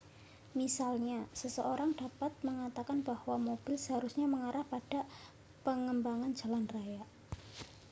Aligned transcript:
misalnya 0.59 1.19
seseorang 1.41 1.91
dapat 2.01 2.31
mengatakan 2.47 2.99
bahwa 3.09 3.35
mobil 3.47 3.75
seharusnya 3.85 4.25
mengarah 4.33 4.63
pada 4.73 5.01
pengembangan 5.65 6.31
jalan 6.39 6.65
raya 6.73 7.03